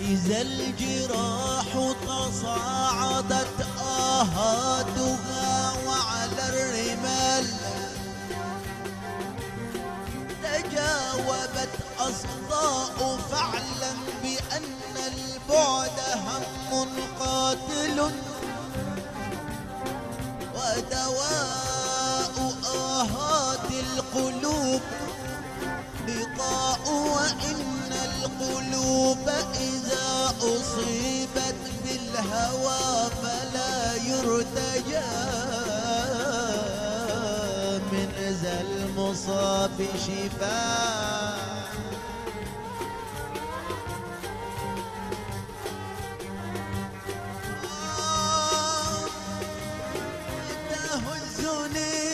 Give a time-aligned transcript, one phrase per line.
[0.00, 7.46] إذا الجراح تصاعدت آهاتها وعلى الرمال
[10.42, 13.57] تجاوبت أصداء فعل
[15.48, 15.98] البعد
[16.72, 16.88] هم
[17.20, 18.00] قاتل
[20.54, 22.34] ودواء
[22.74, 24.80] آهات القلوب
[26.08, 29.28] لقاء وإن القلوب
[29.60, 35.12] إذا أصيبت بالهوى فلا يرتجى.
[37.92, 38.10] من
[38.42, 41.38] ذا المصاب شفاء.
[51.48, 52.07] জীবনে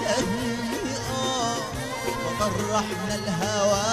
[0.00, 1.56] سهمي آه
[2.26, 3.90] وطرحنا الهوى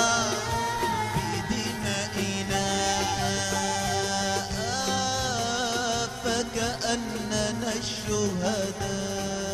[1.14, 2.68] في دمائنا
[6.24, 9.47] فكأننا الشهداء.